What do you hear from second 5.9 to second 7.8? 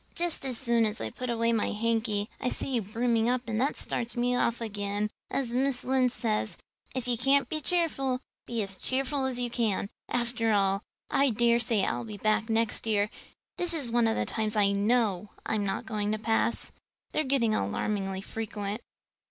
says, 'If you can't be